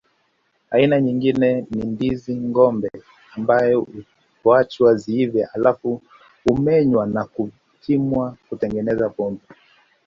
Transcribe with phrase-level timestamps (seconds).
[0.75, 2.91] Aina nyingine ni ndizi ngombe
[3.37, 3.87] ambazo
[4.43, 6.01] huachwa ziive halafu
[6.45, 9.41] humenywa na kutumiwa kutengenezea pombe